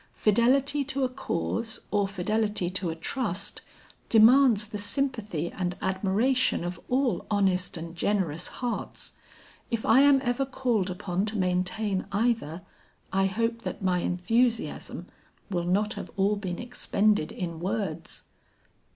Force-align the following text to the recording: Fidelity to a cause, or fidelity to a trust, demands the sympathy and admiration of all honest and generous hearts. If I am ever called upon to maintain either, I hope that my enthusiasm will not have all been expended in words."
Fidelity 0.15 0.83
to 0.83 1.03
a 1.03 1.09
cause, 1.09 1.81
or 1.91 2.07
fidelity 2.07 2.71
to 2.71 2.89
a 2.89 2.95
trust, 2.95 3.61
demands 4.09 4.65
the 4.65 4.79
sympathy 4.79 5.51
and 5.51 5.77
admiration 5.79 6.63
of 6.63 6.79
all 6.89 7.27
honest 7.29 7.77
and 7.77 7.95
generous 7.95 8.47
hearts. 8.47 9.13
If 9.69 9.85
I 9.85 10.01
am 10.01 10.19
ever 10.23 10.43
called 10.43 10.89
upon 10.89 11.27
to 11.27 11.37
maintain 11.37 12.07
either, 12.11 12.63
I 13.13 13.27
hope 13.27 13.61
that 13.61 13.83
my 13.83 13.99
enthusiasm 13.99 15.05
will 15.51 15.65
not 15.65 15.93
have 15.93 16.09
all 16.17 16.35
been 16.35 16.57
expended 16.57 17.31
in 17.31 17.59
words." 17.59 18.23